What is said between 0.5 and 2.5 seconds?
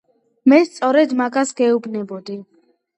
მეც სწორედ მაგას გეუბნები.